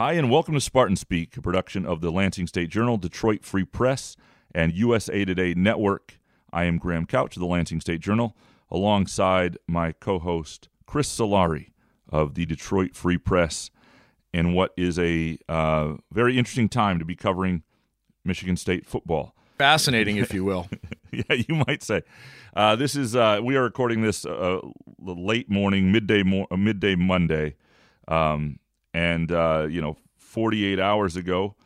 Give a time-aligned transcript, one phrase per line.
[0.00, 3.66] Hi, and welcome to Spartan Speak, a production of the Lansing State Journal, Detroit Free
[3.66, 4.16] Press,
[4.54, 6.18] and USA Today Network.
[6.50, 8.34] I am Graham Couch of the Lansing State Journal,
[8.70, 11.72] alongside my co host, Chris Solari
[12.08, 13.70] of the Detroit Free Press,
[14.32, 17.62] in what is a uh, very interesting time to be covering
[18.24, 19.34] Michigan State football.
[19.58, 20.66] Fascinating, if you will.
[21.12, 22.00] yeah, you might say.
[22.56, 24.60] Uh, this is uh, we are recording this uh,
[24.98, 27.56] late morning, midday, mo- uh, midday Monday,
[28.08, 28.58] um,
[28.92, 31.56] and uh, you know, 48 hours ago,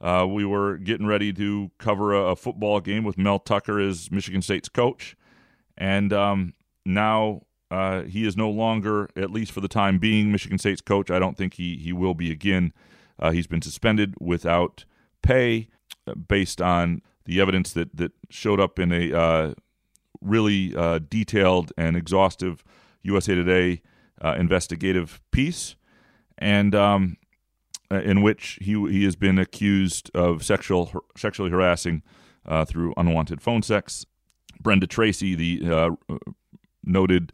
[0.00, 4.10] uh, we were getting ready to cover a, a, football game with Mel Tucker as
[4.10, 5.16] Michigan State's coach,
[5.76, 6.54] and um,
[6.86, 7.42] now
[8.06, 11.10] he is no longer, at least for the time being, Michigan State's coach.
[11.10, 12.72] I don't think he he will be again.
[13.32, 14.84] he's been suspended without
[15.22, 15.68] pay
[16.28, 19.54] based on the evidence that that showed up in a uh,
[20.20, 22.64] really uh, detailed and exhaustive
[23.02, 23.82] USA Today
[24.20, 25.76] uh, investigative piece,
[26.40, 27.16] and um,
[27.90, 32.02] uh, in which he he has been accused of sexual sexually harassing
[32.46, 34.06] uh, through unwanted phone sex.
[34.60, 36.14] Brenda Tracy, the uh,
[36.84, 37.32] noted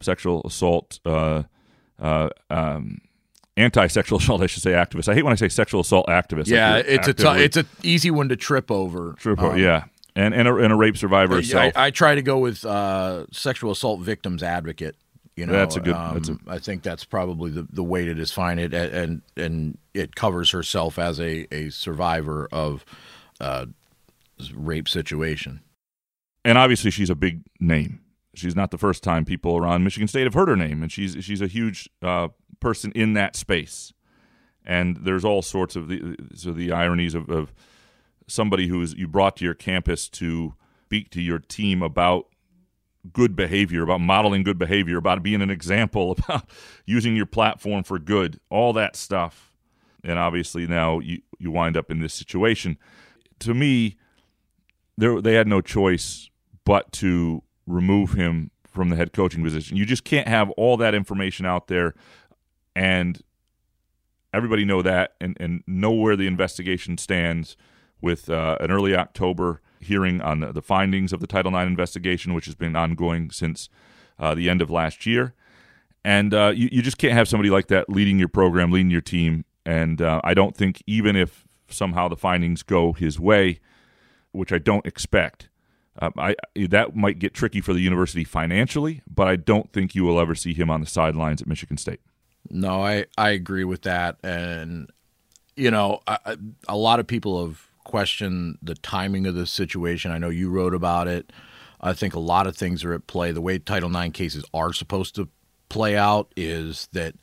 [0.00, 1.00] sexual assault.
[2.00, 3.00] Um,
[3.58, 5.08] anti-sexual assault, I should say, activist.
[5.08, 6.46] I hate when I say sexual assault activist.
[6.46, 7.30] Yeah, like it's actively.
[7.30, 9.14] a t- it's an easy one to trip over.
[9.18, 9.84] Trip over, um, yeah,
[10.16, 11.72] and and a, and a rape survivor herself.
[11.76, 14.96] I, I, try to go with uh, sexual assault victims advocate.
[15.38, 15.94] You know, that's a good.
[15.94, 19.78] Um, that's a, I think that's probably the, the way to define it, and and
[19.94, 22.84] it covers herself as a a survivor of
[23.40, 23.66] uh,
[24.52, 25.60] rape situation.
[26.44, 28.00] And obviously, she's a big name.
[28.34, 31.16] She's not the first time people around Michigan State have heard her name, and she's
[31.20, 32.28] she's a huge uh,
[32.58, 33.92] person in that space.
[34.64, 37.54] And there's all sorts of the so the ironies of, of
[38.26, 40.54] somebody who is you brought to your campus to
[40.86, 42.26] speak to your team about
[43.12, 46.48] good behavior, about modeling good behavior, about being an example, about
[46.86, 49.52] using your platform for good, all that stuff.
[50.04, 52.78] And obviously now you, you wind up in this situation.
[53.40, 53.96] To me,
[54.96, 56.30] there, they had no choice
[56.64, 59.76] but to remove him from the head coaching position.
[59.76, 61.94] You just can't have all that information out there
[62.76, 63.20] and
[64.32, 67.56] everybody know that and, and know where the investigation stands
[68.00, 72.46] with uh, an early October hearing on the, findings of the Title IX investigation, which
[72.46, 73.68] has been ongoing since
[74.18, 75.34] uh, the end of last year.
[76.04, 79.00] And uh, you, you just can't have somebody like that leading your program, leading your
[79.00, 79.44] team.
[79.66, 83.60] And uh, I don't think, even if somehow the findings go his way,
[84.32, 85.48] which I don't expect,
[86.00, 86.36] uh, I,
[86.68, 90.34] that might get tricky for the university financially, but I don't think you will ever
[90.34, 92.00] see him on the sidelines at Michigan State.
[92.50, 94.16] No, I, I agree with that.
[94.22, 94.90] And,
[95.56, 96.36] you know, I,
[96.68, 100.12] a lot of people have questioned the timing of the situation.
[100.12, 101.32] I know you wrote about it.
[101.80, 103.32] I think a lot of things are at play.
[103.32, 105.28] The way Title IX cases are supposed to
[105.68, 107.14] play out is that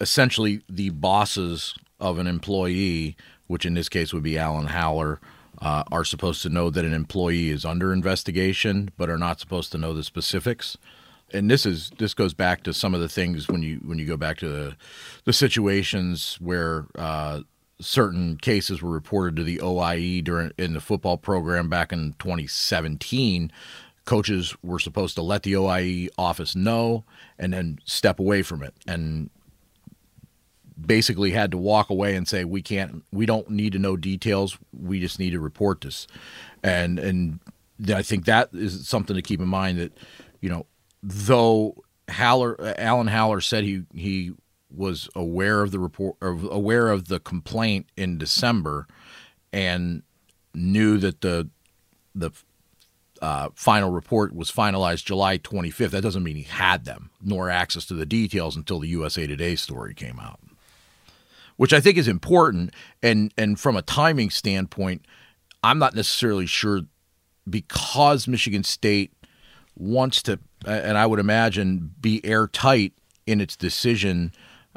[0.00, 3.16] essentially the bosses of an employee,
[3.46, 5.20] which in this case would be Alan Haller,
[5.62, 9.70] uh, are supposed to know that an employee is under investigation, but are not supposed
[9.72, 10.76] to know the specifics
[11.32, 14.06] and this is this goes back to some of the things when you when you
[14.06, 14.76] go back to the
[15.24, 17.40] the situations where uh,
[17.80, 23.50] certain cases were reported to the OIE during in the football program back in 2017.
[24.04, 27.04] Coaches were supposed to let the OIE office know
[27.38, 29.30] and then step away from it, and
[30.86, 34.56] basically had to walk away and say we can't we don't need to know details
[34.72, 36.06] we just need to report this
[36.62, 37.38] and and
[37.94, 39.92] I think that is something to keep in mind that
[40.40, 40.64] you know
[41.02, 41.76] though
[42.10, 44.32] Haller, Alan Haller said he he
[44.74, 48.86] was aware of the report, aware of the complaint in December,
[49.52, 50.02] and
[50.54, 51.48] knew that the
[52.14, 52.30] the
[53.22, 55.90] uh, final report was finalized July 25th.
[55.90, 59.56] That doesn't mean he had them nor access to the details until the USA Today
[59.56, 60.40] story came out,
[61.56, 62.74] which I think is important.
[63.02, 65.04] And and from a timing standpoint,
[65.62, 66.82] I'm not necessarily sure
[67.48, 69.12] because Michigan State
[69.76, 72.92] wants to and I would imagine be airtight
[73.26, 74.32] in its decision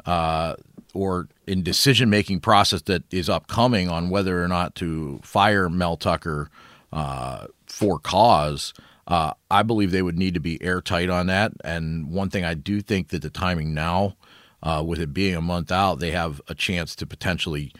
[0.06, 0.54] uh,
[0.92, 5.96] or in decision making process that is upcoming on whether or not to fire Mel
[5.96, 6.48] Tucker
[6.92, 8.72] uh, for cause.
[9.06, 11.52] Uh, I believe they would need to be airtight on that.
[11.64, 14.16] And one thing I do think that the timing now,
[14.62, 17.72] uh, with it being a month out, they have a chance to potentially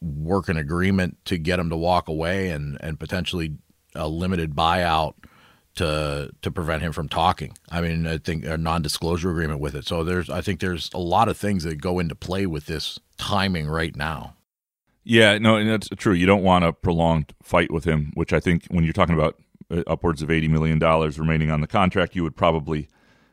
[0.00, 3.54] work an agreement to get him to walk away and, and potentially
[3.94, 5.14] a limited buyout
[5.76, 7.56] to to prevent him from talking.
[7.70, 9.86] I mean, I think a non-disclosure agreement with it.
[9.86, 12.98] So there's I think there's a lot of things that go into play with this
[13.16, 14.34] timing right now.
[15.04, 16.14] Yeah, no, and that's true.
[16.14, 19.36] You don't want a prolonged fight with him, which I think when you're talking about
[19.70, 22.88] uh, upwards of eighty million dollars remaining on the contract, you would probably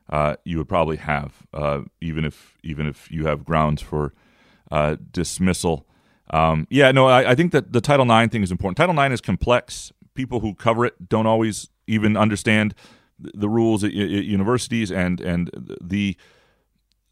[0.10, 4.14] uh, you would probably have uh, even if even if you have grounds for
[4.72, 5.86] uh, dismissal.
[6.30, 8.78] Um, yeah, no, I, I, think that the Title IX thing is important.
[8.78, 9.92] Title IX is complex.
[10.14, 12.74] People who cover it don't always even understand
[13.20, 15.50] the rules at, universities and and
[15.82, 16.18] the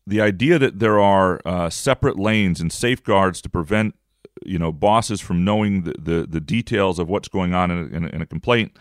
[0.07, 3.95] the idea that there are uh, separate lanes and safeguards to prevent
[4.43, 7.95] you know bosses from knowing the, the, the details of what's going on in a,
[7.95, 8.75] in a, in a complaint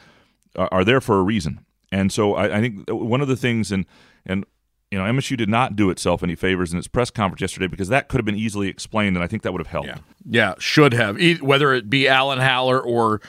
[0.57, 1.65] are, are, there for a reason.
[1.93, 3.85] And so I, I, think one of the things and
[4.25, 4.45] and
[4.91, 7.89] you know MSU did not do itself any favors in its press conference yesterday because
[7.89, 9.89] that could have been easily explained, and I think that would have helped.
[9.89, 11.19] Yeah, yeah should have.
[11.41, 13.21] Whether it be Alan Haller or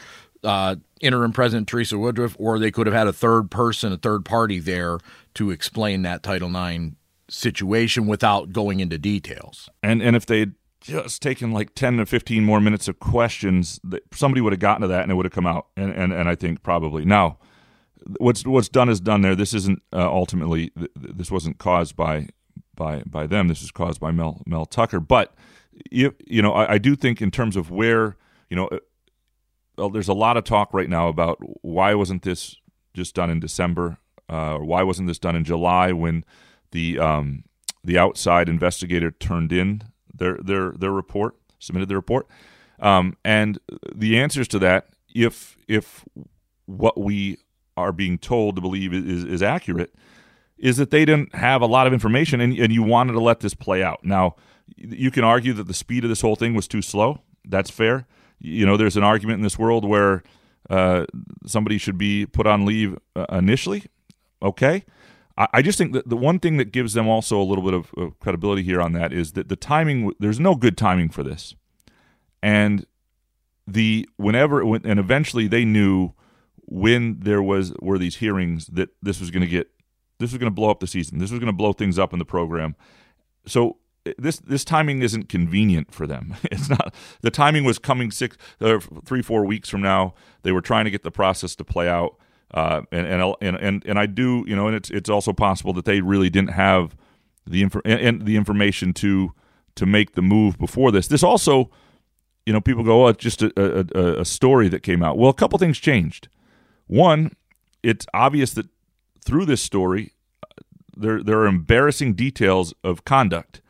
[0.44, 4.26] uh, interim president Teresa Woodruff, or they could have had a third person, a third
[4.26, 5.00] party there
[5.36, 6.96] to explain that Title IX
[7.30, 9.70] situation without going into details.
[9.84, 13.80] And and if they'd just taken like 10 to 15 more minutes of questions,
[14.14, 15.68] somebody would have gotten to that and it would have come out.
[15.76, 17.06] And, and, and I think probably.
[17.06, 17.38] Now,
[18.18, 19.36] what's what's done is done there.
[19.36, 22.28] This isn't uh, ultimately, this wasn't caused by
[22.76, 23.48] by by them.
[23.48, 25.00] This was caused by Mel Mel Tucker.
[25.00, 25.34] But,
[25.92, 28.16] you, you know, I, I do think in terms of where,
[28.50, 28.70] you know,
[29.80, 32.58] well, there's a lot of talk right now about why wasn't this
[32.94, 33.98] just done in December?
[34.30, 36.24] Uh, or why wasn't this done in July when
[36.72, 37.44] the um,
[37.84, 39.84] the outside investigator turned in
[40.14, 42.28] their their their report, submitted the report,
[42.80, 43.58] um, and
[43.96, 46.06] the answers to that, if if
[46.66, 47.38] what we
[47.76, 49.96] are being told to believe is is accurate,
[50.60, 53.40] is that they didn't have a lot of information, and, and you wanted to let
[53.40, 54.04] this play out.
[54.04, 54.36] Now,
[54.76, 57.22] you can argue that the speed of this whole thing was too slow.
[57.44, 58.06] That's fair.
[58.40, 60.24] You know, there's an argument in this world where
[60.70, 61.06] uh,
[61.46, 63.86] somebody should be put on leave uh, initially.
[64.42, 64.84] Okay.
[65.54, 67.94] I just think that the one thing that gives them also a little bit of,
[67.96, 70.12] of credibility here on that is that the timing.
[70.20, 71.56] There's no good timing for this,
[72.44, 72.86] and
[73.66, 76.12] the whenever and eventually they knew
[76.66, 79.70] when there was were these hearings that this was going to get
[80.20, 81.20] this was going to blow up the season.
[81.20, 82.76] This was going to blow things up in the program.
[83.46, 83.78] So
[84.18, 86.36] this this timing isn't convenient for them.
[86.52, 90.14] It's not the timing was coming six, uh, three, four weeks from now.
[90.44, 92.16] They were trying to get the process to play out.
[92.52, 95.86] Uh, and, and and and I do, you know, and it's it's also possible that
[95.86, 96.96] they really didn't have
[97.46, 99.34] the inf- and the information to
[99.76, 101.08] to make the move before this.
[101.08, 101.70] This also,
[102.46, 103.52] you know, people go, "Oh, it's just a,
[103.96, 106.28] a, a story that came out." Well, a couple things changed.
[106.88, 107.36] One,
[107.84, 108.68] it's obvious that
[109.24, 110.14] through this story,
[110.96, 113.62] there there are embarrassing details of conduct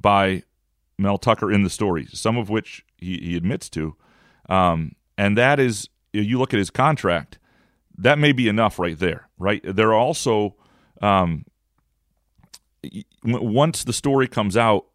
[0.00, 0.42] by
[0.98, 3.96] Mel Tucker in the story, some of which he, he admits to,
[4.48, 7.38] um, and that is you look at his contract
[7.98, 9.60] that may be enough right there, right?
[9.64, 10.54] There are also,
[11.02, 11.44] um,
[13.24, 14.86] once the story comes out,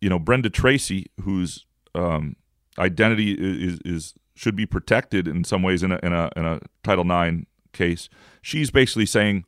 [0.00, 2.34] you know, Brenda Tracy, whose um,
[2.78, 6.60] identity is, is should be protected in some ways in a in a in a
[6.82, 8.08] Title IX case,
[8.42, 9.44] she's basically saying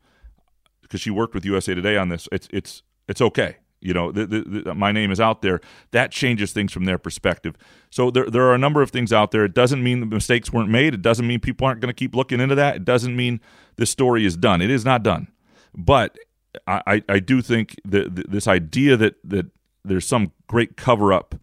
[0.83, 4.27] because she worked with USA Today on this, it's it's it's okay you know, the,
[4.27, 5.61] the, the, my name is out there.
[5.91, 7.57] That changes things from their perspective.
[7.91, 9.45] So there, there are a number of things out there.
[9.45, 10.95] It doesn't mean the mistakes weren't made.
[10.95, 12.77] It doesn't mean people aren't going to keep looking into that.
[12.77, 13.41] It doesn't mean
[13.77, 14.63] this story is done.
[14.63, 15.29] It is not done.
[15.75, 16.19] But
[16.67, 19.47] I, I do think that this idea that, that
[19.85, 21.35] there's some great cover up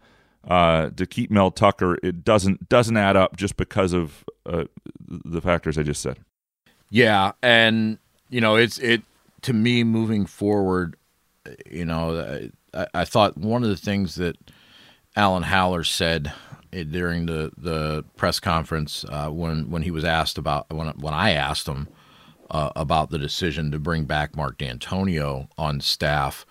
[0.48, 4.64] uh, to keep Mel Tucker, it doesn't doesn't add up just because of uh,
[5.06, 6.18] the factors I just said.
[6.90, 7.98] Yeah, and
[8.30, 9.02] you know, it's it
[9.42, 10.96] to me moving forward
[11.70, 14.36] you know, I, I, thought one of the things that
[15.16, 16.32] Alan Haller said
[16.72, 21.32] during the, the press conference uh, when when he was asked about when when I
[21.32, 21.88] asked him
[22.50, 26.46] uh, about the decision to bring back Mark Dantonio on staff,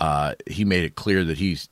[0.00, 1.68] uh, he made it clear that he's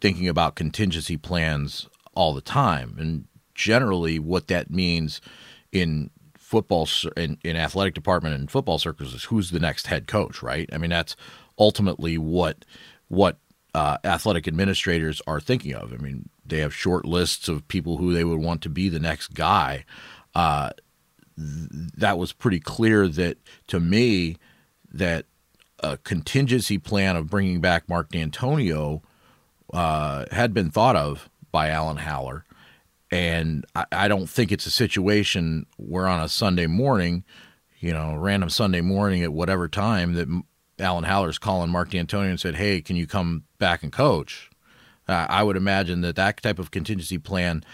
[0.00, 5.20] thinking about contingency plans all the time, and generally what that means
[5.72, 6.10] in
[6.50, 10.68] football in, in athletic department and football circles is who's the next head coach, right?
[10.72, 11.14] I mean that's
[11.60, 12.64] ultimately what
[13.08, 13.36] what
[13.74, 15.92] uh, athletic administrators are thinking of.
[15.92, 18.98] I mean, they have short lists of people who they would want to be the
[18.98, 19.84] next guy.
[20.34, 20.70] Uh,
[21.36, 23.38] th- that was pretty clear that
[23.68, 24.36] to me
[24.92, 25.26] that
[25.80, 29.02] a contingency plan of bringing back Mark Dantonio
[29.72, 32.44] uh, had been thought of by Alan Haller.
[33.12, 37.24] And I, I don't think it's a situation where on a Sunday morning,
[37.78, 40.28] you know, random Sunday morning at whatever time that
[40.80, 44.50] Alan Haller's calling Mark Dantonio and said, "Hey, can you come back and coach?"
[45.08, 47.64] Uh, I would imagine that that type of contingency plan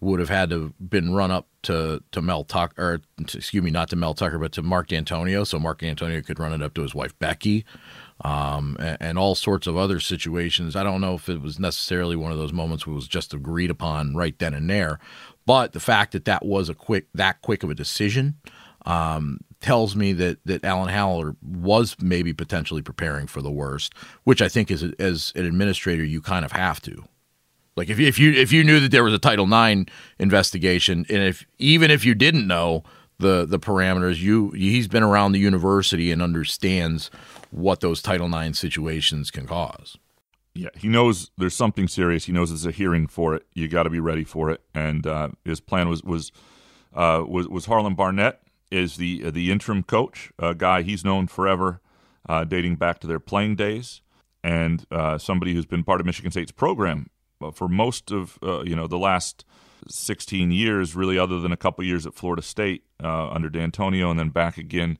[0.00, 3.62] would have had to have been run up to to Mel Tucker, or to, excuse
[3.62, 6.62] me, not to Mel Tucker, but to Mark Dantonio, so Mark Dantonio could run it
[6.62, 7.64] up to his wife Becky,
[8.24, 10.74] um, and, and, all sorts of other situations.
[10.74, 13.34] I don't know if it was necessarily one of those moments where it was just
[13.34, 14.98] agreed upon right then and there,
[15.44, 18.36] but the fact that that was a quick that quick of a decision
[18.86, 24.42] um, tells me that that Alan Haller was maybe potentially preparing for the worst, which
[24.42, 27.04] I think is as an administrator you kind of have to.
[27.76, 31.06] Like if you, if you if you knew that there was a Title IX investigation,
[31.08, 32.84] and if even if you didn't know
[33.18, 37.10] the the parameters, you he's been around the university and understands
[37.50, 39.96] what those Title IX situations can cause.
[40.54, 42.24] Yeah, he knows there's something serious.
[42.24, 43.46] He knows there's a hearing for it.
[43.54, 44.60] You got to be ready for it.
[44.74, 46.32] And uh, his plan was was
[46.92, 48.40] uh, was was Harlon Barnett
[48.70, 51.80] is the uh, the interim coach, a guy he's known forever,
[52.28, 54.00] uh, dating back to their playing days,
[54.42, 57.10] and uh, somebody who's been part of Michigan State's program
[57.42, 59.44] uh, for most of you know the last
[59.88, 64.28] 16 years, really, other than a couple years at Florida State under Dantonio, and then
[64.28, 64.98] back again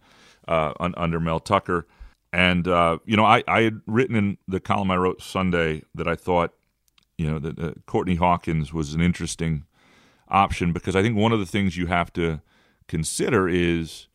[0.49, 1.87] under Mel Tucker.
[2.33, 6.07] And uh, you know, I, I had written in the column I wrote Sunday that
[6.07, 6.55] I thought,
[7.19, 9.65] you know, that uh, Courtney Hawkins was an interesting
[10.29, 12.41] option because I think one of the things you have to
[12.91, 14.09] consider is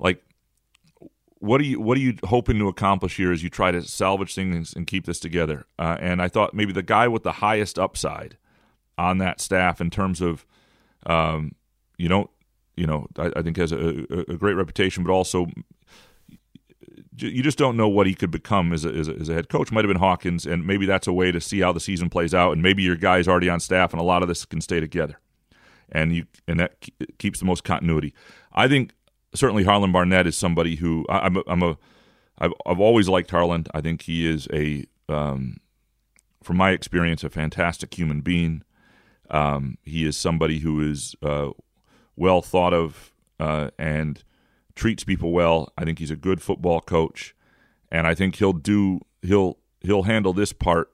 [0.00, 0.24] like
[1.40, 4.34] what are you what are you hoping to accomplish here as you try to salvage
[4.34, 5.66] things and keep this together?
[5.78, 8.38] Uh, and I thought maybe the guy with the highest upside
[8.96, 10.46] on that staff in terms of,
[11.06, 11.54] um,
[11.98, 12.30] you know,
[12.76, 15.46] you know, I, I think has a, a, great reputation, but also
[17.18, 19.48] you just don't know what he could become as a, as a, as a head
[19.48, 19.70] coach.
[19.70, 22.32] Might have been Hawkins, and maybe that's a way to see how the season plays
[22.32, 22.52] out.
[22.52, 25.20] And maybe your guy's already on staff, and a lot of this can stay together,
[25.90, 26.76] and you and that
[27.18, 28.14] keeps the most continuity.
[28.52, 28.92] I think
[29.34, 31.78] certainly Harlon Barnett is somebody who I, I'm a, I'm a
[32.38, 33.66] I've I've always liked Harlon.
[33.74, 35.58] I think he is a um,
[36.42, 38.62] from my experience a fantastic human being.
[39.30, 41.50] Um, he is somebody who is uh,
[42.16, 44.22] well thought of uh, and
[44.74, 45.72] treats people well.
[45.76, 47.34] I think he's a good football coach,
[47.90, 50.90] and I think he'll do he'll he'll handle this part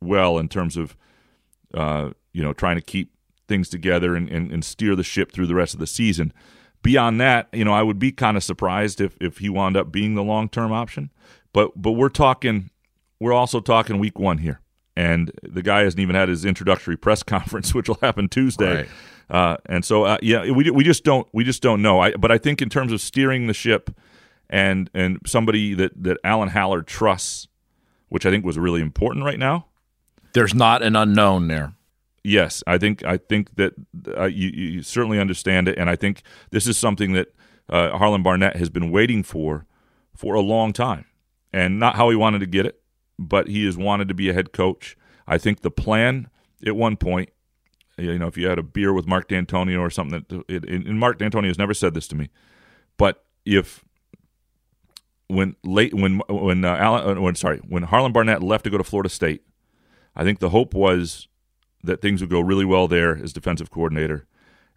[0.00, 0.96] well in terms of
[1.74, 3.12] uh, you know trying to keep
[3.48, 6.32] things together and, and, and steer the ship through the rest of the season.
[6.82, 9.90] Beyond that, you know, I would be kind of surprised if if he wound up
[9.90, 11.10] being the long term option.
[11.52, 12.70] But but we're talking
[13.20, 14.60] we're also talking week one here.
[14.96, 18.76] And the guy hasn't even had his introductory press conference, which will happen Tuesday.
[18.76, 18.88] Right.
[19.30, 22.00] Uh, and so, uh, yeah, we we just don't we just don't know.
[22.00, 23.90] I, but I think in terms of steering the ship,
[24.48, 27.46] and and somebody that that Alan Haller trusts,
[28.08, 29.66] which I think was really important right now.
[30.32, 31.74] There's not an unknown there.
[32.24, 33.74] Yes, I think I think that
[34.16, 37.34] uh, you, you certainly understand it, and I think this is something that
[37.68, 39.66] uh, Harlon Barnett has been waiting for
[40.16, 41.06] for a long time,
[41.52, 42.80] and not how he wanted to get it,
[43.18, 44.96] but he has wanted to be a head coach.
[45.26, 46.28] I think the plan
[46.66, 47.30] at one point
[47.98, 50.98] you know, if you had a beer with Mark Dantonio or something that, it, and
[51.00, 52.30] Mark Dantonio has never said this to me,
[52.96, 53.84] but if
[55.26, 58.78] when late when when uh, Alan, uh, when sorry when Harlon Barnett left to go
[58.78, 59.42] to Florida State,
[60.14, 61.28] I think the hope was
[61.82, 64.26] that things would go really well there as defensive coordinator,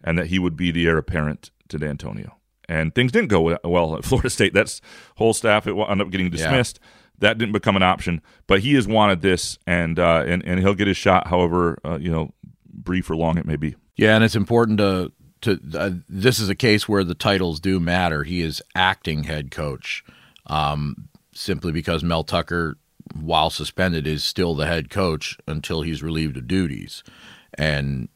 [0.02, 2.32] and that he would be the heir apparent to Dantonio.
[2.68, 4.54] And things didn't go well at Florida State.
[4.54, 4.80] That's
[5.16, 6.78] whole staff it ended up getting dismissed.
[6.80, 6.88] Yeah.
[7.18, 10.74] That didn't become an option, but he has wanted this, and uh, and and he'll
[10.74, 11.28] get his shot.
[11.28, 12.32] However, uh, you know
[12.72, 13.76] brief or long it may be.
[13.96, 17.78] Yeah, and it's important to to uh, this is a case where the titles do
[17.78, 18.24] matter.
[18.24, 20.04] He is acting head coach,
[20.46, 22.76] um, simply because Mel Tucker,
[23.14, 27.02] while suspended, is still the head coach until he's relieved of duties,
[27.54, 28.08] and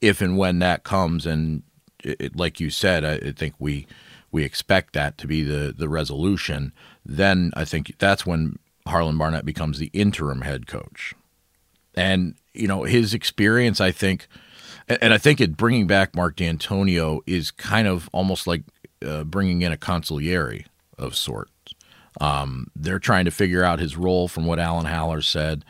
[0.00, 1.62] if and when that comes, and
[2.02, 3.86] it, like you said, I, I think we
[4.30, 6.72] we expect that to be the the resolution.
[7.04, 11.14] Then I think that's when Harlon Barnett becomes the interim head coach.
[11.94, 14.26] And you know his experience, I think,
[14.88, 18.62] and I think it bringing back Mark Dantonio is kind of almost like
[19.06, 20.66] uh, bringing in a consigliere
[20.98, 21.51] of sorts.
[22.20, 25.64] Um, they're trying to figure out his role, from what Alan Haller said.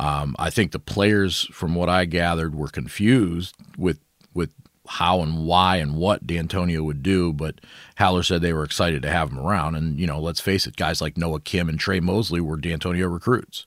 [0.00, 4.00] Um, I think the players, from what I gathered, were confused with
[4.32, 4.52] with
[4.86, 7.60] how and why and what Dantonio would do, but
[7.96, 9.76] Haller said they were excited to have him around.
[9.76, 13.10] And you know, let's face it, guys like Noah Kim and Tre Mosley were Dantonio
[13.10, 13.66] recruits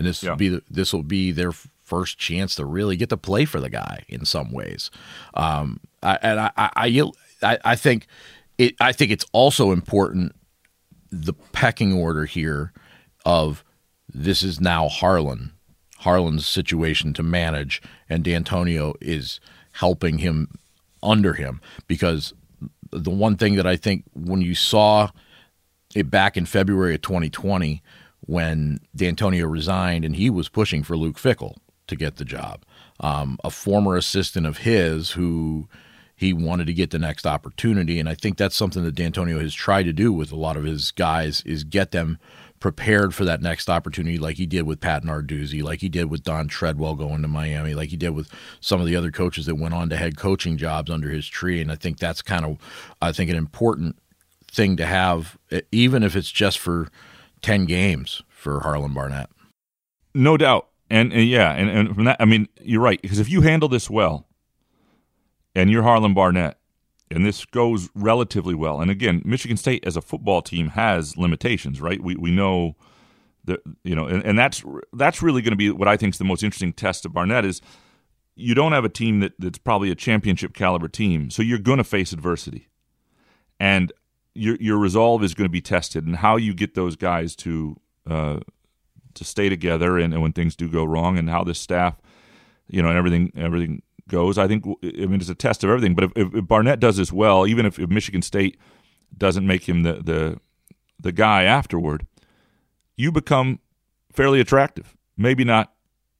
[0.00, 0.30] and this yeah.
[0.30, 3.68] will be this will be their first chance to really get to play for the
[3.68, 4.90] guy in some ways.
[5.34, 7.10] Um, I, and I, I,
[7.42, 8.06] I, I think
[8.56, 8.74] it.
[8.80, 10.34] I think it's also important
[11.10, 12.72] the pecking order here
[13.24, 13.64] of
[14.12, 15.52] this is now Harlon,
[15.98, 19.40] Harlon's situation to manage, and Dantonio is
[19.72, 20.48] helping him
[21.02, 22.34] under him because
[22.90, 25.10] the one thing that I think when you saw
[25.94, 27.82] it back in February of 2020
[28.26, 32.64] when Dantonio resigned and he was pushing for Luke Fickell to get the job.
[33.00, 35.68] Um, a former assistant of his who
[36.20, 37.98] he wanted to get the next opportunity.
[37.98, 40.64] And I think that's something that Dantonio has tried to do with a lot of
[40.64, 42.18] his guys is get them
[42.60, 46.22] prepared for that next opportunity, like he did with Pat Narduzzi, like he did with
[46.22, 48.28] Don Treadwell going to Miami, like he did with
[48.60, 51.62] some of the other coaches that went on to head coaching jobs under his tree.
[51.62, 52.58] And I think that's kind of,
[53.00, 53.96] I think, an important
[54.52, 55.38] thing to have,
[55.72, 56.88] even if it's just for
[57.40, 59.30] 10 games for Harlon Barnett.
[60.14, 60.68] No doubt.
[60.90, 63.00] And, and yeah, and, and from that, I mean, you're right.
[63.00, 64.26] Because if you handle this well
[65.54, 66.58] and you're Harlon Barnett,
[67.10, 68.80] and this goes relatively well.
[68.80, 72.02] And again, Michigan State as a football team has limitations, right?
[72.02, 72.76] We we know
[73.44, 76.18] that you know, and, and that's that's really going to be what I think is
[76.18, 77.60] the most interesting test of Barnett is
[78.36, 81.78] you don't have a team that, that's probably a championship caliber team, so you're going
[81.78, 82.68] to face adversity,
[83.58, 83.92] and
[84.34, 87.76] your your resolve is going to be tested, and how you get those guys to
[88.08, 88.40] uh,
[89.14, 92.00] to stay together, and, and when things do go wrong, and how this staff,
[92.68, 94.36] you know, and everything everything goes.
[94.36, 95.94] I think I mean it's a test of everything.
[95.94, 98.58] But if, if Barnett does this well, even if, if Michigan State
[99.16, 100.40] doesn't make him the, the
[100.98, 102.06] the guy afterward,
[102.96, 103.60] you become
[104.12, 104.96] fairly attractive.
[105.16, 105.72] Maybe not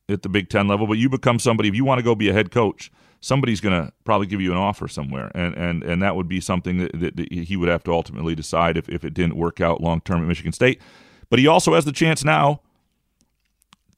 [0.09, 1.69] at the Big Ten level, but you become somebody.
[1.69, 4.53] If you want to go be a head coach, somebody's going to probably give you
[4.53, 7.69] an offer somewhere, and and and that would be something that, that, that he would
[7.69, 10.81] have to ultimately decide if if it didn't work out long term at Michigan State.
[11.29, 12.61] But he also has the chance now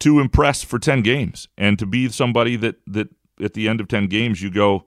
[0.00, 3.08] to impress for 10 games and to be somebody that that
[3.42, 4.84] at the end of 10 games, you go,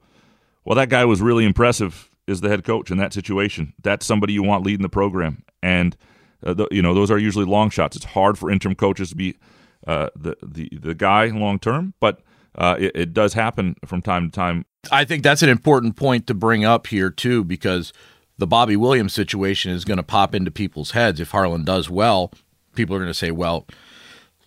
[0.64, 3.74] well, that guy was really impressive as the head coach in that situation.
[3.84, 5.44] That's somebody you want leading the program.
[5.62, 5.96] And,
[6.44, 7.96] uh, the, you know, those are usually long shots.
[7.96, 9.38] It's hard for interim coaches to be
[9.86, 12.22] uh, the, the, the guy long term, but
[12.56, 14.66] uh, it, it does happen from time to time.
[14.92, 17.94] I think that's an important point to bring up here, too, because
[18.38, 21.20] the Bobby Williams situation is going to pop into people's heads.
[21.20, 22.32] If Harlon does well,
[22.76, 23.68] people are going to say, well,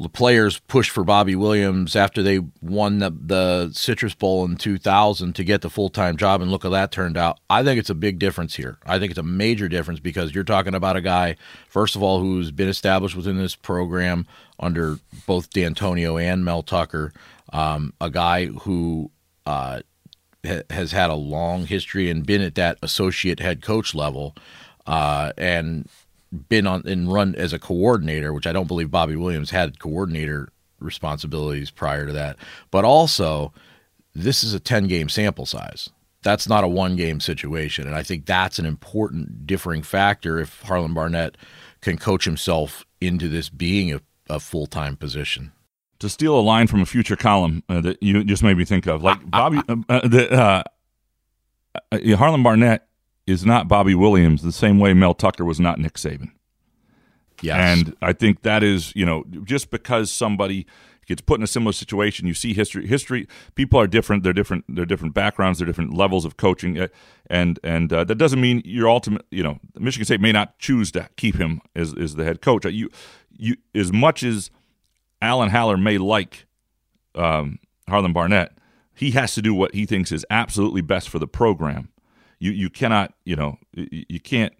[0.01, 5.35] the players pushed for Bobby Williams after they won the, the Citrus Bowl in 2000
[5.35, 7.41] to get the full time job, and look how that turned out.
[7.51, 8.79] I think it's a big difference here.
[8.87, 11.37] I think it's a major difference because you're talking about a guy,
[11.69, 14.27] first of all, who's been established within this program
[14.61, 17.13] under both Dantonio and Mel Tucker,
[17.53, 19.11] um, a guy who
[19.47, 19.81] uh,
[20.47, 24.37] ha- has had a long history and been at that associate head coach level.
[24.87, 25.89] Uh, and
[26.49, 30.49] been on and run as a coordinator, which I don't believe Bobby Williams had coordinator
[30.81, 32.37] responsibilities prior to that.
[32.71, 33.53] But also,
[34.15, 35.91] this is a 10 game sample size.
[36.23, 37.87] That's not a one game situation.
[37.87, 41.37] And I think that's an important differing factor if Harlon Barnett
[41.81, 45.53] can coach himself into this being a, a full time position.
[46.01, 48.87] To steal a line from a future column uh, that you just made me think
[48.87, 50.63] of, like Bobby, uh, uh, the, uh,
[51.91, 52.88] uh Harlon Barnett
[53.29, 56.31] is not Bobby Williams the same way Mel Tucker was not Nick Saban.
[57.43, 57.57] Yes.
[57.57, 60.67] And I think that is, you know, just because somebody
[61.07, 62.87] gets put in a similar situation, you see history.
[62.87, 64.23] History people are different.
[64.25, 64.65] They're different.
[64.69, 65.59] They're different backgrounds.
[65.59, 66.89] They're different levels of coaching, uh,
[67.31, 69.25] and and uh, that doesn't mean your ultimate.
[69.31, 72.65] You know, Michigan State may not choose to keep him as as the head coach.
[72.65, 72.91] You
[73.37, 74.51] you as much as
[75.23, 76.47] Alan Haller may like
[77.15, 78.59] um, Harlon Barnett,
[78.95, 81.91] he has to do what he thinks is absolutely best for the program
[82.39, 84.53] you you cannot you know you can't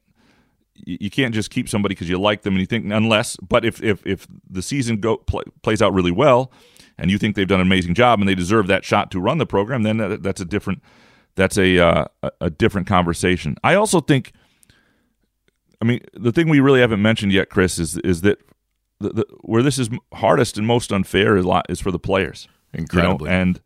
[0.85, 3.83] you can't just keep somebody because you like them and you think unless but if
[3.83, 6.53] if if the season go play, plays out really well
[6.97, 9.39] and you think they've done an amazing job and they deserve that shot to run
[9.39, 10.83] the program then that, that's a different
[11.35, 12.05] that's a uh,
[12.41, 14.33] a different conversation i also think
[15.81, 18.39] i mean the thing we really haven't mentioned yet chris is is that
[19.01, 23.29] the, the, where this is hardest and most unfair is, is for the players incredibly
[23.29, 23.41] you know?
[23.41, 23.61] and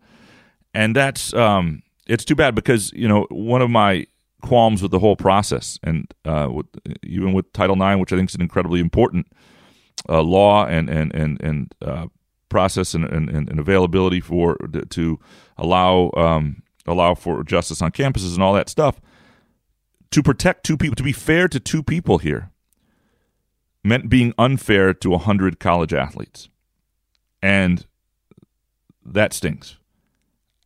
[0.75, 4.07] and that's um it's too bad because you know one of my
[4.43, 6.67] qualms with the whole process, and uh, with,
[7.03, 9.27] even with Title IX, which I think is an incredibly important
[10.09, 12.07] uh, law and and and and uh,
[12.51, 14.59] process and, and, and availability for
[14.91, 15.19] to
[15.57, 19.01] allow um, allow for justice on campuses and all that stuff.
[20.11, 22.51] To protect two people, to be fair to two people here,
[23.83, 26.51] meant being unfair to a hundred college athletes,
[27.41, 27.87] and
[29.03, 29.79] that stings.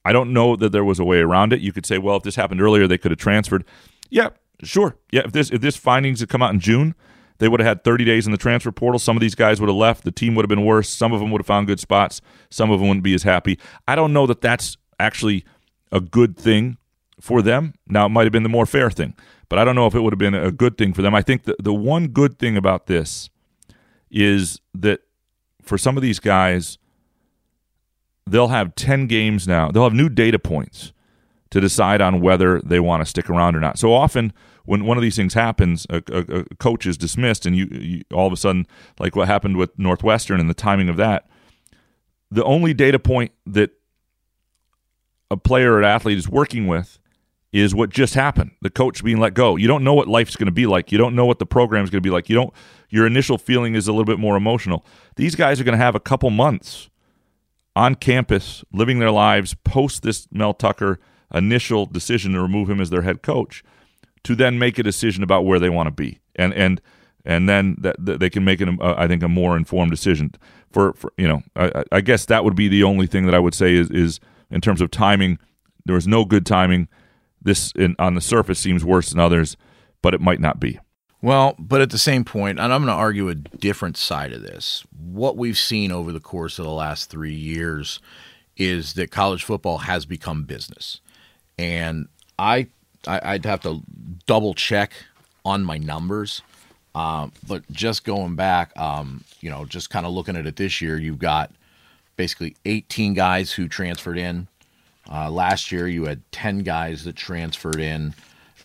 [0.06, 1.60] I don't know that there was a way around it.
[1.60, 3.64] You could say, well, if this happened earlier, they could have transferred.
[4.08, 4.28] Yeah,
[4.62, 4.96] sure.
[5.10, 6.94] Yeah, if this if this findings had come out in June,
[7.38, 9.00] they would have had 30 days in the transfer portal.
[9.00, 10.04] Some of these guys would have left.
[10.04, 10.88] The team would have been worse.
[10.88, 12.20] Some of them would have found good spots.
[12.50, 13.58] Some of them wouldn't be as happy.
[13.88, 15.44] I don't know that that's actually
[15.90, 16.78] a good thing
[17.20, 17.74] for them.
[17.88, 19.14] Now, it might have been the more fair thing,
[19.48, 21.16] but I don't know if it would have been a good thing for them.
[21.16, 23.28] I think the, the one good thing about this
[24.08, 25.00] is that
[25.62, 26.78] for some of these guys,
[28.26, 29.70] they'll have 10 games now.
[29.70, 30.92] They'll have new data points
[31.50, 33.78] to decide on whether they want to stick around or not.
[33.78, 34.32] So often,
[34.64, 38.02] when one of these things happens, a, a, a coach is dismissed, and you, you,
[38.12, 38.66] all of a sudden,
[38.98, 41.28] like what happened with Northwestern and the timing of that,
[42.30, 43.70] the only data point that
[45.30, 46.98] a player or athlete is working with
[47.52, 48.50] is what just happened.
[48.60, 49.56] The coach being let go.
[49.56, 50.90] You don't know what life's going to be like.
[50.90, 52.28] You don't know what the program's going to be like.
[52.28, 52.52] You don't
[52.88, 54.84] your initial feeling is a little bit more emotional.
[55.16, 56.88] These guys are going to have a couple months
[57.76, 60.98] on campus living their lives post this Mel Tucker
[61.32, 63.62] initial decision to remove him as their head coach
[64.24, 66.18] to then make a decision about where they want to be.
[66.34, 66.80] And and
[67.24, 70.32] and then that, that they can make an uh, I think a more informed decision.
[70.72, 73.38] For, for you know I, I guess that would be the only thing that I
[73.38, 74.18] would say is is
[74.50, 75.38] in terms of timing
[75.84, 76.88] there was no good timing.
[77.40, 79.56] This in, on the surface seems worse than others
[80.02, 80.78] but it might not be
[81.22, 84.42] well, but at the same point, and I'm going to argue a different side of
[84.42, 84.84] this.
[84.98, 88.00] What we've seen over the course of the last three years
[88.56, 91.00] is that college football has become business,
[91.58, 92.68] and I,
[93.06, 93.82] I would have to
[94.26, 94.92] double check
[95.44, 96.42] on my numbers,
[96.94, 100.80] uh, but just going back, um, you know, just kind of looking at it this
[100.80, 101.52] year, you've got
[102.16, 104.48] basically 18 guys who transferred in.
[105.10, 108.14] Uh, last year, you had 10 guys that transferred in.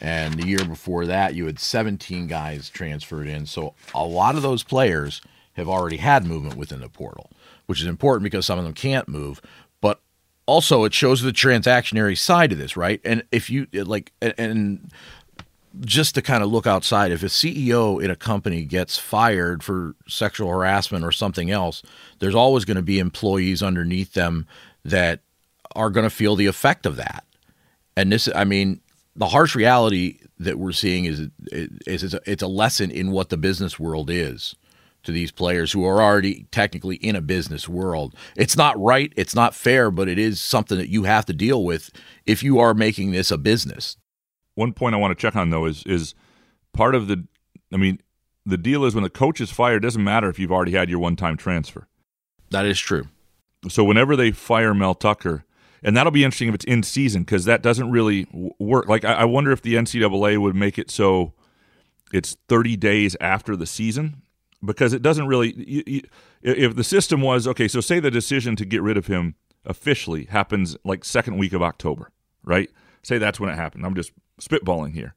[0.02, 3.46] And the year before that, you had 17 guys transferred in.
[3.46, 5.22] So a lot of those players
[5.54, 7.30] have already had movement within the portal,
[7.68, 9.42] which is important because some of them can't move.
[9.80, 10.00] But
[10.48, 13.00] also, it shows the transactionary side of this, right?
[13.06, 14.90] And if you like, and
[15.82, 19.96] just to kind of look outside, if a CEO in a company gets fired for
[20.08, 21.84] sexual harassment or something else,
[22.20, 24.48] there's always going to be employees underneath them
[24.84, 25.20] that
[25.76, 27.24] are going to feel the effect of that.
[27.96, 28.82] And this, I mean,
[29.16, 33.30] the harsh reality that we're seeing is is, is a, it's a lesson in what
[33.30, 34.56] the business world is
[35.04, 38.16] to these players who are already technically in a business world.
[38.36, 41.64] It's not right, it's not fair, but it is something that you have to deal
[41.64, 41.90] with
[42.26, 43.98] if you are making this a business.
[44.56, 46.14] One point I want to check on though is is
[46.74, 47.26] part of the
[47.74, 48.00] I mean,
[48.46, 50.90] the deal is when the coach is fired, it doesn't matter if you've already had
[50.90, 51.88] your one-time transfer.
[52.50, 53.08] That is true.
[53.70, 55.46] So whenever they fire Mel Tucker,
[55.84, 58.28] and that'll be interesting if it's in season because that doesn't really
[58.60, 58.88] work.
[58.88, 61.34] Like I, wonder if the NCAA would make it so
[62.14, 64.22] it's 30 days after the season
[64.64, 65.54] because it doesn't really.
[65.58, 66.02] You, you,
[66.44, 70.26] if the system was okay, so say the decision to get rid of him officially
[70.26, 72.12] happens like second week of October,
[72.44, 72.70] right?
[73.04, 73.86] Say that's when it happened.
[73.86, 75.16] I'm just spitballing here,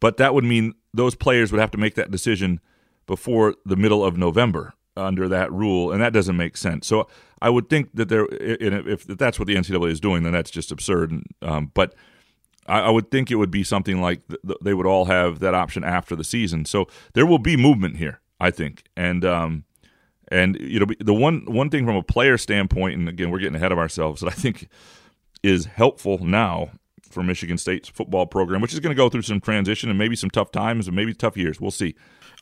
[0.00, 2.60] but that would mean those players would have to make that decision
[3.06, 6.86] before the middle of November under that rule, and that doesn't make sense.
[6.86, 7.08] So
[7.40, 10.70] I would think that there, if that's what the NCAA is doing, then that's just
[10.70, 11.12] absurd.
[11.40, 11.94] Um, but
[12.66, 14.20] I, would think it would be something like
[14.62, 16.64] they would all have that option after the season.
[16.64, 19.64] So there will be movement here, I think, and um,
[20.28, 23.56] and you know the one one thing from a player standpoint, and again we're getting
[23.56, 24.68] ahead of ourselves, that I think
[25.42, 26.70] is helpful now
[27.12, 30.16] for Michigan State's football program, which is going to go through some transition and maybe
[30.16, 31.60] some tough times and maybe tough years.
[31.60, 31.94] We'll see.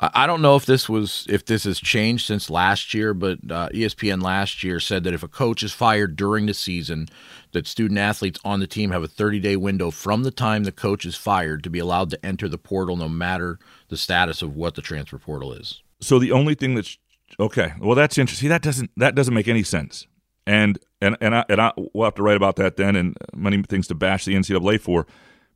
[0.02, 3.68] I don't know if this was if this has changed since last year, but uh,
[3.68, 7.09] ESPN last year said that if a coach is fired during the season,
[7.52, 10.72] that student athletes on the team have a 30 day window from the time the
[10.72, 14.56] coach is fired to be allowed to enter the portal, no matter the status of
[14.56, 15.83] what the transfer portal is.
[16.00, 16.96] So the only thing that's
[17.38, 18.48] okay, well, that's interesting.
[18.48, 20.06] That doesn't that doesn't make any sense.
[20.46, 23.62] And and and I, and I, we'll have to write about that then, and many
[23.62, 25.07] things to bash the NCAA for,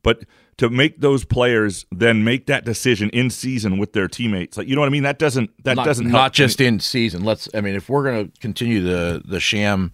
[0.03, 0.23] but
[0.57, 4.57] to make those players then make that decision in season with their teammates.
[4.57, 5.03] Like you know what I mean?
[5.03, 7.23] That doesn't that not, doesn't not just in season.
[7.23, 9.91] Let's I mean if we're going to continue the the sham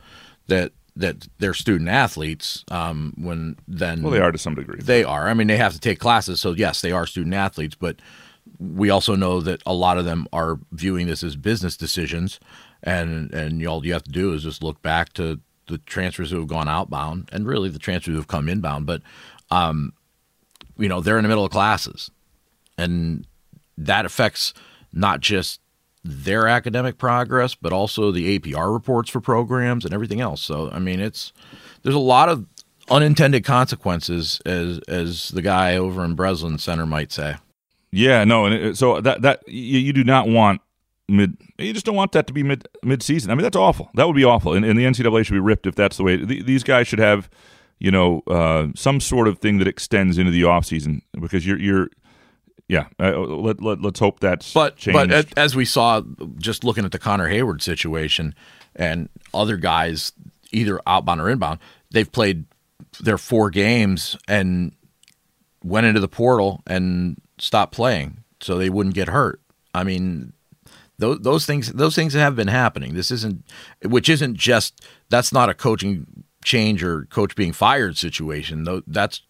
[0.47, 5.03] that that they're student athletes um, when then well they are to some degree they
[5.03, 7.97] are i mean they have to take classes so yes they are student athletes but
[8.59, 12.39] we also know that a lot of them are viewing this as business decisions
[12.83, 16.39] and and all you have to do is just look back to the transfers who
[16.39, 18.85] have gone outbound and really the transfers who have come inbound.
[18.85, 19.01] But
[19.49, 19.93] um,
[20.77, 22.11] you know they're in the middle of classes.
[22.77, 23.27] And
[23.77, 24.53] that affects
[24.91, 25.59] not just
[26.03, 30.41] their academic progress but also the APR reports for programs and everything else.
[30.41, 31.31] So i mean it's
[31.83, 32.45] there's a lot of
[32.89, 37.35] unintended consequences as as the guy over in Breslin Center might say.
[37.91, 40.61] Yeah no and it, so that that you, you, do not want
[41.11, 43.89] mid you just don't want that to be mid mid season i mean that's awful
[43.95, 46.15] that would be awful and, and the ncaa should be ripped if that's the way
[46.15, 47.29] these guys should have
[47.81, 51.57] you know, uh, some sort of thing that extends into the off season because you're
[51.57, 51.89] you're
[52.67, 52.85] yeah.
[52.99, 55.09] Uh, let, let let's hope that's but changed.
[55.09, 56.03] but as we saw,
[56.37, 58.35] just looking at the Connor Heyward situation
[58.75, 60.13] and other guys,
[60.51, 61.57] either outbound or inbound,
[61.89, 62.45] they've played
[62.99, 64.73] their four games and
[65.63, 69.41] went into the portal and stopped playing so they wouldn't get hurt.
[69.73, 70.33] I mean,
[71.01, 72.93] those those things those things have been happening.
[72.93, 73.43] This isn't
[73.83, 76.05] which isn't just that's not a coaching
[76.45, 78.83] change or coach being fired situation.
[78.87, 79.21] That's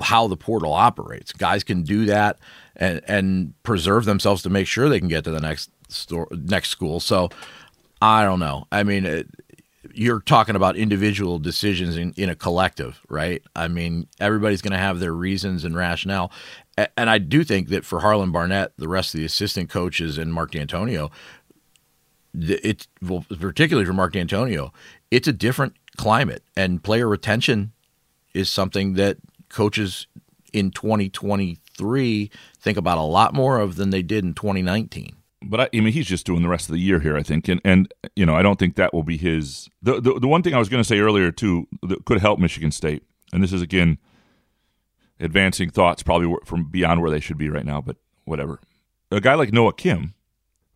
[0.00, 1.32] how the portal operates.
[1.32, 2.38] Guys can do that
[2.76, 6.70] and and preserve themselves to make sure they can get to the next store next
[6.70, 7.00] school.
[7.00, 7.30] So
[8.00, 8.66] I don't know.
[8.72, 9.28] I mean, it,
[9.94, 13.42] you're talking about individual decisions in, in a collective, right?
[13.54, 16.32] I mean, everybody's going to have their reasons and rationale.
[16.96, 20.32] And I do think that for Harlon Barnett, the rest of the assistant coaches, and
[20.32, 21.10] Mark Dantonio,
[22.34, 24.70] it's well, particularly for Mark Dantonio,
[25.10, 27.72] it's a different climate, and player retention
[28.32, 29.18] is something that
[29.50, 30.06] coaches
[30.52, 35.68] in 2023 think about a lot more of than they did in 2019 but I,
[35.74, 37.92] I, mean, he's just doing the rest of the year here, I think, and and
[38.16, 39.68] you know, I don't think that will be his.
[39.82, 42.38] The the, the one thing I was going to say earlier too that could help
[42.38, 43.98] Michigan State, and this is again
[45.20, 48.60] advancing thoughts probably from beyond where they should be right now, but whatever.
[49.10, 50.14] A guy like Noah Kim,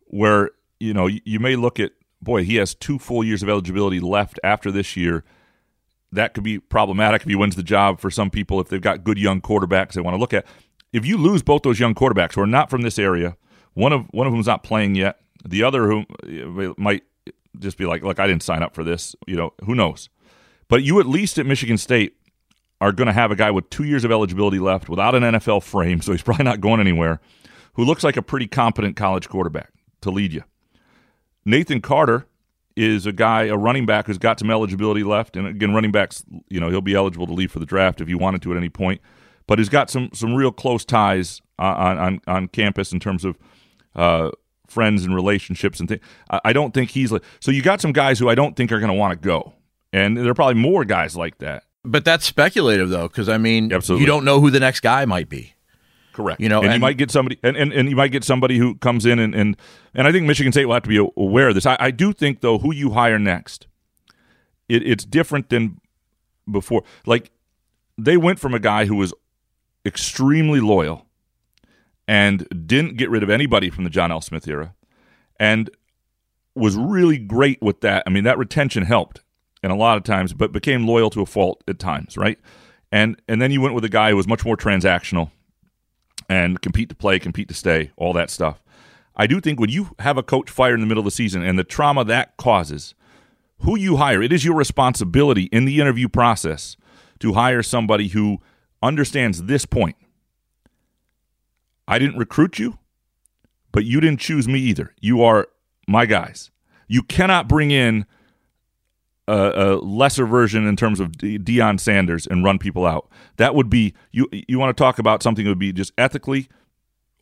[0.05, 3.49] where you know you, you may look at boy, he has two full years of
[3.49, 5.23] eligibility left after this year.
[6.11, 9.03] That could be problematic if he wins the job for some people if they've got
[9.03, 10.45] good young quarterbacks they want to look at.
[10.93, 13.35] If you lose both those young quarterbacks who are not from this area
[13.77, 15.19] one of one of them's not playing yet.
[15.45, 17.03] The other who uh, might
[17.59, 20.09] just be like, "Look, I didn't sign up for this." You know, who knows?
[20.67, 22.17] But you at least at Michigan State
[22.81, 25.63] are going to have a guy with two years of eligibility left, without an NFL
[25.63, 27.21] frame, so he's probably not going anywhere.
[27.73, 30.43] Who looks like a pretty competent college quarterback to lead you.
[31.45, 32.25] Nathan Carter
[32.75, 36.25] is a guy, a running back who's got some eligibility left, and again, running backs,
[36.49, 38.57] you know, he'll be eligible to leave for the draft if he wanted to at
[38.57, 39.01] any point.
[39.45, 43.23] But he's got some some real close ties uh, on on, on campus in terms
[43.23, 43.37] of
[43.97, 44.31] uh,
[44.67, 46.01] friends and relationships and things.
[46.29, 47.23] I, I don't think he's like.
[47.39, 49.53] So you got some guys who I don't think are going to want to go,
[49.91, 51.63] and there are probably more guys like that.
[51.83, 54.01] But that's speculative, though, because I mean, Absolutely.
[54.03, 55.53] you don't know who the next guy might be.
[56.13, 56.41] Correct.
[56.41, 58.57] You know, and, and, you might get somebody, and, and, and you might get somebody
[58.57, 59.55] who comes in and and,
[59.93, 61.65] and I think Michigan State will have to be aware of this.
[61.65, 63.67] I, I do think though, who you hire next,
[64.67, 65.79] it, it's different than
[66.49, 66.83] before.
[67.05, 67.31] Like
[67.97, 69.13] they went from a guy who was
[69.85, 71.06] extremely loyal
[72.07, 74.21] and didn't get rid of anybody from the John L.
[74.21, 74.73] Smith era
[75.39, 75.69] and
[76.55, 78.03] was really great with that.
[78.07, 79.21] I mean, that retention helped
[79.61, 82.39] and a lot of times, but became loyal to a fault at times, right?
[82.91, 85.31] And and then you went with a guy who was much more transactional
[86.29, 88.63] and compete to play, compete to stay, all that stuff.
[89.15, 91.43] I do think when you have a coach fired in the middle of the season
[91.43, 92.93] and the trauma that causes,
[93.59, 96.77] who you hire, it is your responsibility in the interview process
[97.19, 98.39] to hire somebody who
[98.83, 99.95] understands this point
[101.87, 102.77] I didn't recruit you,
[103.71, 104.93] but you didn't choose me either.
[104.99, 105.47] You are
[105.87, 106.51] my guys.
[106.87, 108.05] You cannot bring in
[109.27, 113.09] a, a lesser version in terms of De- Deion Sanders and run people out.
[113.37, 114.27] That would be you.
[114.31, 116.47] You want to talk about something that would be just ethically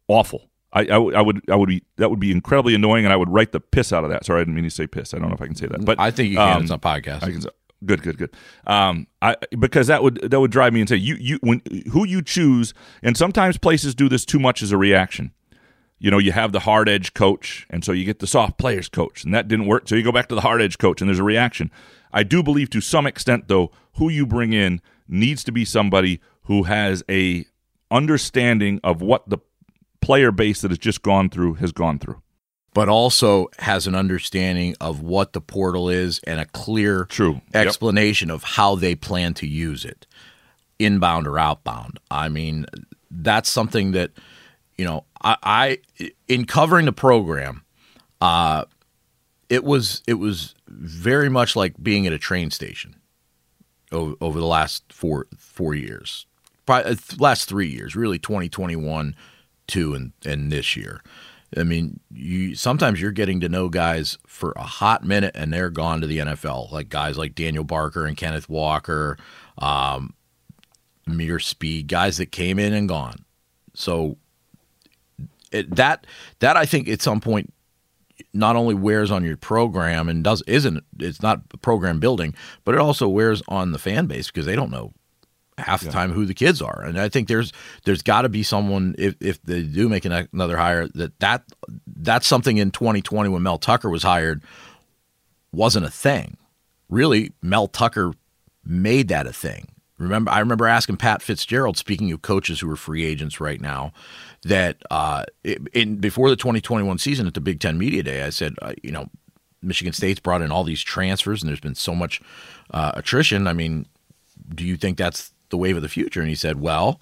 [0.08, 0.50] awful.
[0.74, 3.30] I, I, I, would I would be that would be incredibly annoying, and I would
[3.30, 4.26] write the piss out of that.
[4.26, 5.14] Sorry, I didn't mean to say piss.
[5.14, 6.58] I don't know if I can say that, but I think you can.
[6.58, 7.24] Um, it's a podcast.
[7.24, 7.50] I can say,
[7.86, 8.36] Good, good, good.
[8.66, 11.02] Um, I because that would that would drive me insane.
[11.02, 14.78] You you when who you choose, and sometimes places do this too much as a
[14.78, 15.32] reaction.
[15.98, 18.90] You know, you have the hard edge coach, and so you get the soft players
[18.90, 19.88] coach, and that didn't work.
[19.88, 21.72] So you go back to the hard edge coach, and there's a reaction.
[22.12, 26.22] I do believe to some extent, though, who you bring in needs to be somebody
[26.44, 27.46] who has a
[27.92, 29.38] understanding of what the
[30.02, 32.22] player base that has just gone through has gone through
[32.76, 37.40] but also has an understanding of what the portal is and a clear True.
[37.54, 38.36] explanation yep.
[38.36, 40.06] of how they plan to use it,
[40.78, 42.00] inbound or outbound.
[42.12, 42.66] I mean,
[43.10, 44.12] that's something that
[44.78, 45.78] you know I, I
[46.28, 47.64] in covering the program,
[48.20, 48.66] uh,
[49.48, 52.98] it was it was very much like being at a train station
[53.94, 56.26] over, over the last four four years,
[56.66, 59.16] probably, uh, last three years, really 2021,
[59.66, 61.02] two, and and this year
[61.58, 65.70] I mean, you sometimes you're getting to know guys for a hot minute and they're
[65.70, 69.18] gone to the NFL, like guys like Daniel Barker and Kenneth Walker,
[69.58, 70.14] um,
[71.08, 73.24] Ameer Speed, guys that came in and gone.
[73.74, 74.18] So
[75.52, 76.06] it, that
[76.40, 77.54] that I think at some point
[78.34, 82.82] not only wears on your program and does isn't it's not program building, but it
[82.82, 84.94] also wears on the fan base because they don't know
[85.58, 85.92] half the yeah.
[85.92, 86.84] time who the kids are.
[86.84, 87.54] And I think there's
[87.86, 91.44] there's got to be someone if if they do make an, another hire that that
[91.88, 94.44] that's something in 2020 when Mel Tucker was hired
[95.52, 96.38] wasn't a thing.
[96.90, 98.14] Really, Mel Tucker
[98.66, 99.68] made that a thing.
[99.98, 103.94] Remember, I remember asking Pat Fitzgerald, speaking of coaches who are free agents right now,
[104.44, 105.24] that uh,
[105.74, 108.92] in before the 2021 season at the Big Ten Media Day, I said, uh, you
[108.92, 109.10] know,
[109.62, 112.22] Michigan State's brought in all these transfers, and there's been so much
[112.72, 113.48] uh, attrition.
[113.48, 113.86] I mean,
[114.54, 116.20] do you think that's the wave of the future.
[116.20, 117.00] And he said, well,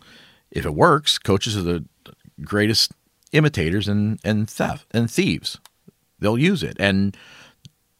[0.51, 1.86] if it works, coaches are the
[2.41, 2.91] greatest
[3.32, 5.60] imitators and, and theft and thieves.
[6.19, 6.77] They'll use it.
[6.79, 7.17] And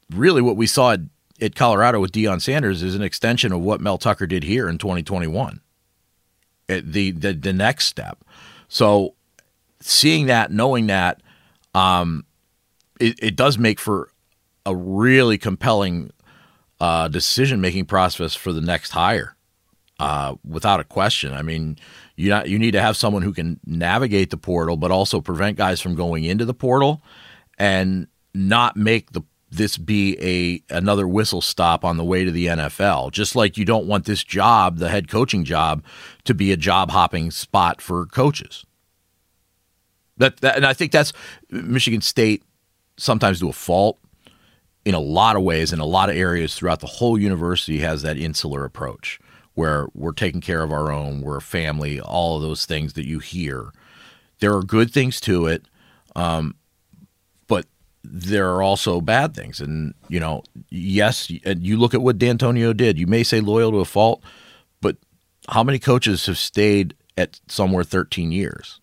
[0.10, 1.02] really what we saw at,
[1.42, 4.78] at Colorado with Deion Sanders is an extension of what Mel Tucker did here in
[4.78, 5.60] 2021.
[6.68, 8.24] the, the, the next step.
[8.68, 9.16] So
[9.82, 11.22] seeing that, knowing that,
[11.74, 12.26] um,
[13.00, 14.10] it, it does make for
[14.66, 16.12] a really compelling
[16.80, 19.36] uh, decision making process for the next hire,
[20.00, 21.34] uh, without a question.
[21.34, 21.78] I mean,
[22.16, 25.58] you not, you need to have someone who can navigate the portal, but also prevent
[25.58, 27.02] guys from going into the portal,
[27.58, 32.48] and not make the this be a another whistle stop on the way to the
[32.48, 33.12] NFL.
[33.12, 35.84] Just like you don't want this job, the head coaching job,
[36.26, 38.66] to be a job hopping spot for coaches.
[40.18, 41.14] That, that and I think that's
[41.50, 42.44] Michigan State
[42.98, 44.00] sometimes to a fault
[44.86, 48.02] in a lot of ways in a lot of areas throughout the whole university has
[48.02, 49.20] that insular approach
[49.56, 53.06] where we're taking care of our own, we're a family, all of those things that
[53.06, 53.72] you hear.
[54.40, 55.66] There are good things to it.
[56.16, 56.56] Um,
[57.48, 57.66] but
[58.04, 59.60] there are also bad things.
[59.60, 62.98] And, you know, yes, and you look at what Dantonio did.
[62.98, 64.24] You may say loyal to a fault,
[64.82, 64.98] but
[65.50, 68.80] how many coaches have stayed at somewhere 13 years?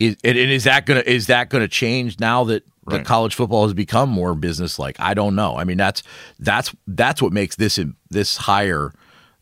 [0.00, 2.98] Is, and is that gonna is that gonna change now that right.
[2.98, 4.98] the college football has become more business like?
[4.98, 5.56] I don't know.
[5.56, 6.02] I mean, that's
[6.40, 7.78] that's that's what makes this
[8.10, 8.92] this hire,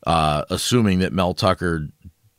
[0.07, 1.89] uh, assuming that Mel Tucker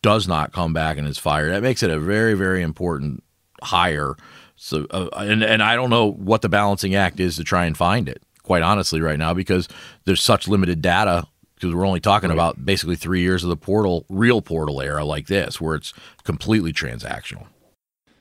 [0.02, 1.52] does not come back and is fired.
[1.52, 3.24] That makes it a very very important
[3.62, 4.16] hire
[4.56, 7.76] so, uh, and and I don't know what the balancing act is to try and
[7.76, 8.24] find it.
[8.44, 9.68] Quite honestly, right now, because
[10.06, 11.28] there's such limited data.
[11.56, 12.36] Because we're only talking right.
[12.36, 16.74] about basically three years of the portal, real portal era like this, where it's completely
[16.74, 17.48] transactional.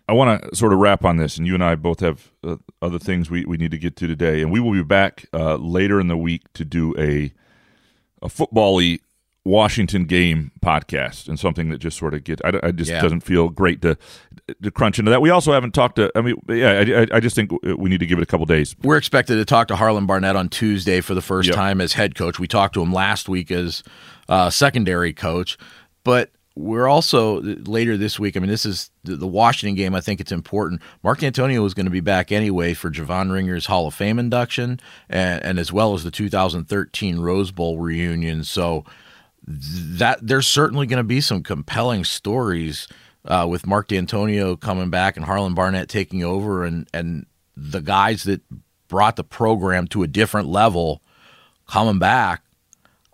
[0.09, 2.57] I want to sort of wrap on this, and you and I both have uh,
[2.81, 5.57] other things we, we need to get to today, and we will be back uh,
[5.57, 7.33] later in the week to do a
[8.21, 9.01] a football-y
[9.45, 13.03] Washington game podcast and something that just sort of get I, I just yeah.
[13.03, 13.97] doesn't feel great to
[14.63, 15.21] to crunch into that.
[15.21, 16.13] We also haven't talked to.
[16.15, 18.77] I mean, yeah, I, I just think we need to give it a couple days.
[18.83, 21.57] We're expected to talk to Harlon Barnett on Tuesday for the first yep.
[21.57, 22.39] time as head coach.
[22.39, 23.83] We talked to him last week as
[24.29, 25.59] uh, secondary coach,
[26.05, 28.37] but we're also later this week.
[28.37, 29.95] I mean, this is the Washington game.
[29.95, 30.83] I think it's important.
[31.03, 34.79] Mark Dantonio is going to be back anyway for Javon Ringer's Hall of Fame induction,
[35.09, 38.45] and, and as well as the 2013 Rose Bowl reunion.
[38.45, 38.85] So
[39.47, 42.87] that there's certainly going to be some compelling stories
[43.25, 47.27] uh, with Mark Dantonio coming back and Harlon Barnett taking over, and and
[47.57, 48.43] the guys that
[48.89, 51.03] brought the program to a different level
[51.67, 52.43] coming back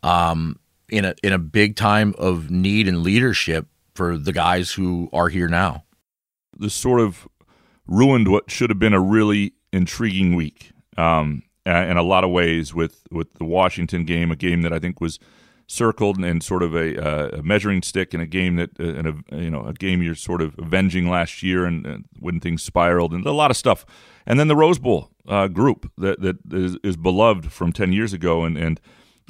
[0.03, 5.09] um, in a in a big time of need and leadership for the guys who
[5.13, 5.85] are here now.
[6.57, 7.29] This sort of
[7.87, 12.75] ruined what should have been a really intriguing week um, in a lot of ways
[12.75, 15.19] with with the Washington game, a game that I think was
[15.69, 19.07] circled and, sort of a, uh, a, measuring stick in a game that uh, in
[19.07, 23.13] a you know a game you're sort of avenging last year and, when things spiraled
[23.13, 23.87] and a lot of stuff.
[24.27, 28.13] And then the Rose Bowl uh, group that that is, is, beloved from 10 years
[28.13, 28.81] ago and and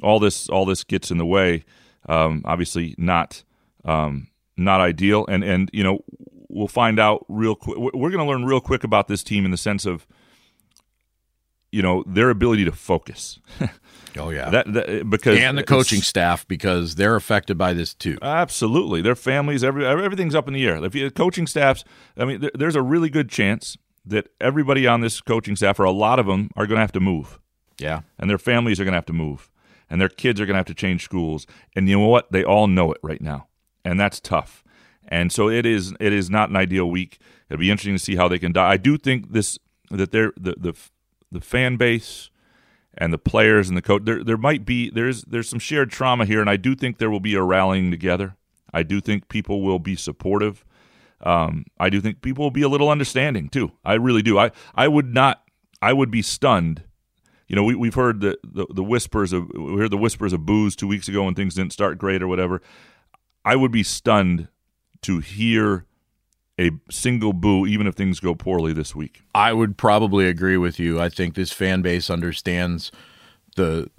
[0.00, 1.64] all this all this gets in the way.
[2.08, 3.42] Um, obviously not
[3.84, 5.26] um, not ideal.
[5.28, 6.04] And and you know
[6.48, 9.50] we'll find out real quick we're going to learn real quick about this team in
[9.50, 10.06] the sense of
[11.70, 13.38] you know their ability to focus
[14.18, 18.18] Oh yeah, that, that, because and the coaching staff because they're affected by this too.
[18.22, 20.82] Absolutely, their families, every everything's up in the air.
[20.84, 21.84] If you coaching staffs,
[22.16, 25.84] I mean, there, there's a really good chance that everybody on this coaching staff, or
[25.84, 27.38] a lot of them, are going to have to move.
[27.78, 29.50] Yeah, and their families are going to have to move,
[29.88, 31.46] and their kids are going to have to change schools.
[31.76, 32.32] And you know what?
[32.32, 33.48] They all know it right now,
[33.84, 34.64] and that's tough.
[35.06, 35.94] And so it is.
[36.00, 37.18] It is not an ideal week.
[37.48, 38.70] It'll be interesting to see how they can die.
[38.70, 39.58] I do think this
[39.90, 40.74] that they're the the
[41.30, 42.30] the fan base
[42.96, 44.02] and the players and the coach.
[44.04, 47.10] There, there might be there's there's some shared trauma here, and I do think there
[47.10, 48.36] will be a rallying together.
[48.72, 50.64] I do think people will be supportive.
[51.20, 53.72] Um, I do think people will be a little understanding too.
[53.84, 54.38] I really do.
[54.38, 55.42] I I would not.
[55.80, 56.82] I would be stunned.
[57.46, 60.44] You know, we we've heard the, the, the whispers of we heard the whispers of
[60.44, 62.60] booze two weeks ago when things didn't start great or whatever.
[63.44, 64.48] I would be stunned
[65.02, 65.86] to hear
[66.58, 69.22] a single boo, even if things go poorly this week.
[69.34, 71.00] I would probably agree with you.
[71.00, 72.90] I think this fan base understands
[73.56, 73.90] the.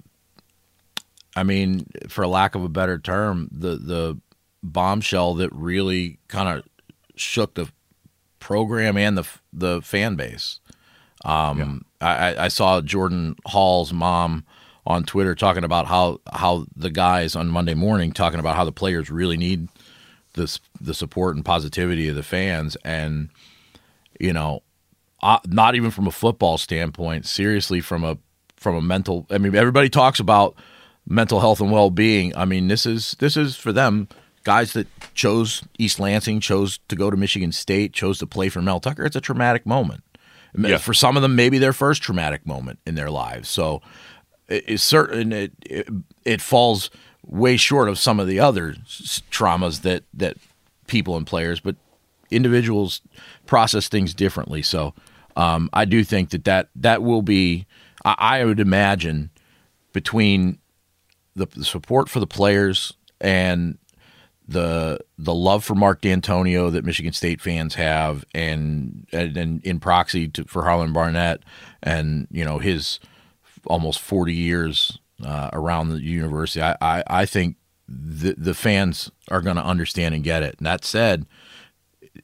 [1.36, 4.20] I mean, for lack of a better term, the the
[4.62, 6.64] bombshell that really kind of
[7.16, 7.70] shook the
[8.40, 10.60] program and the the fan base.
[11.24, 12.06] Um, yeah.
[12.06, 14.44] I, I saw Jordan Hall's mom
[14.86, 18.72] on Twitter talking about how how the guys on Monday morning talking about how the
[18.72, 19.68] players really need
[20.40, 23.28] the the support and positivity of the fans, and
[24.18, 24.62] you know,
[25.46, 28.18] not even from a football standpoint, seriously from a
[28.56, 29.26] from a mental.
[29.30, 30.54] I mean, everybody talks about
[31.06, 32.34] mental health and well being.
[32.36, 34.08] I mean, this is this is for them
[34.44, 38.62] guys that chose East Lansing, chose to go to Michigan State, chose to play for
[38.62, 39.04] Mel Tucker.
[39.04, 40.02] It's a traumatic moment.
[40.58, 40.78] Yeah.
[40.78, 43.48] For some of them, maybe their first traumatic moment in their lives.
[43.48, 43.82] So
[44.48, 45.88] it's certain it, it,
[46.24, 46.90] it falls
[47.30, 48.74] way short of some of the other
[49.30, 50.36] traumas that that
[50.86, 51.76] people and players, but
[52.30, 53.00] individuals
[53.46, 54.62] process things differently.
[54.62, 54.94] So
[55.36, 57.66] um, I do think that, that that will be.
[58.04, 59.30] I, I would imagine
[59.92, 60.58] between
[61.34, 63.78] the, the support for the players and
[64.48, 69.78] the the love for Mark Dantonio that Michigan State fans have, and and, and in
[69.78, 71.40] proxy to, for Harlon Barnett,
[71.82, 72.98] and you know his
[73.66, 77.56] almost forty years uh, around the university, I, I, I think
[77.88, 80.56] the the fans are going to understand and get it.
[80.58, 81.26] And that said,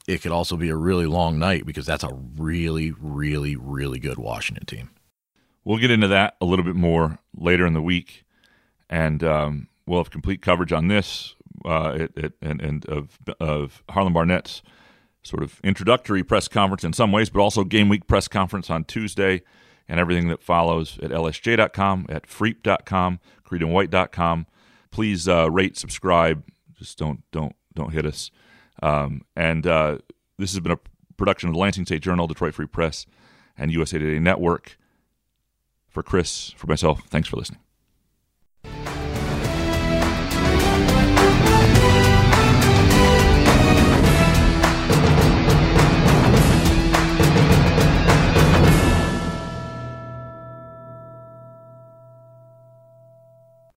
[0.06, 4.18] it could also be a really long night because that's a really, really, really good
[4.18, 4.90] Washington team.
[5.64, 8.24] We'll get into that a little bit more later in the week,
[8.88, 11.34] and um, we'll have complete coverage on this
[11.64, 14.62] uh, it, it, and, and of of Harlon Barnett's
[15.22, 18.84] sort of introductory press conference in some ways, but also game week press conference on
[18.84, 19.42] Tuesday
[19.88, 24.46] and everything that follows at lsj.com, at freep.com, creedandwhite.com.
[24.90, 26.44] Please uh, rate, subscribe.
[26.78, 28.30] Just don't don't don't hit us.
[28.82, 29.98] Um, and uh,
[30.38, 30.78] this has been a
[31.16, 33.06] production of the Lansing State Journal, Detroit Free Press,
[33.56, 34.78] and USA Today Network.
[35.88, 37.65] For Chris, for myself, thanks for listening.